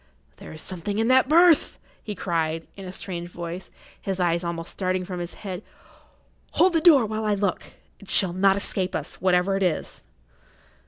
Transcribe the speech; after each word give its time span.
"There 0.37 0.51
is 0.51 0.63
something 0.63 0.97
in 0.97 1.09
that 1.09 1.29
berth!" 1.29 1.77
he 2.01 2.15
cried, 2.15 2.65
in 2.75 2.85
a 2.85 2.91
strange 2.91 3.29
voice, 3.29 3.69
his 4.01 4.19
eyes 4.19 4.43
almost 4.43 4.71
starting 4.71 5.05
from 5.05 5.19
his 5.19 5.35
head. 5.35 5.61
"Hold 6.53 6.73
the 6.73 6.81
door, 6.81 7.05
while 7.05 7.23
I 7.23 7.35
look—it 7.35 8.09
shall 8.09 8.33
not 8.33 8.57
escape 8.57 8.95
us, 8.95 9.21
whatever 9.21 9.55
it 9.57 9.61
is!" 9.61 10.03